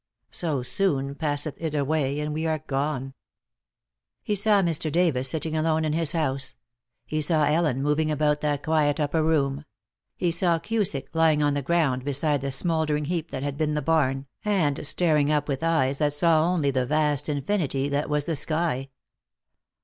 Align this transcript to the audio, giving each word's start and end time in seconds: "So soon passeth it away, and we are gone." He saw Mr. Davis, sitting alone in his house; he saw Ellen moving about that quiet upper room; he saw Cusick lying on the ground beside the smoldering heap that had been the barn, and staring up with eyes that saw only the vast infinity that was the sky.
"So 0.31 0.63
soon 0.63 1.13
passeth 1.13 1.53
it 1.61 1.75
away, 1.75 2.19
and 2.21 2.33
we 2.33 2.47
are 2.47 2.57
gone." 2.57 3.13
He 4.23 4.33
saw 4.33 4.63
Mr. 4.63 4.91
Davis, 4.91 5.29
sitting 5.29 5.55
alone 5.55 5.85
in 5.85 5.93
his 5.93 6.13
house; 6.13 6.55
he 7.05 7.21
saw 7.21 7.43
Ellen 7.43 7.83
moving 7.83 8.09
about 8.09 8.41
that 8.41 8.63
quiet 8.63 8.99
upper 8.99 9.23
room; 9.23 9.63
he 10.17 10.31
saw 10.31 10.57
Cusick 10.57 11.13
lying 11.13 11.43
on 11.43 11.53
the 11.53 11.61
ground 11.61 12.03
beside 12.03 12.41
the 12.41 12.49
smoldering 12.49 13.05
heap 13.05 13.29
that 13.29 13.43
had 13.43 13.57
been 13.57 13.75
the 13.75 13.81
barn, 13.83 14.25
and 14.43 14.87
staring 14.87 15.31
up 15.31 15.47
with 15.47 15.61
eyes 15.61 15.99
that 15.99 16.13
saw 16.13 16.47
only 16.47 16.71
the 16.71 16.87
vast 16.87 17.29
infinity 17.29 17.87
that 17.89 18.09
was 18.09 18.25
the 18.25 18.35
sky. 18.35 18.89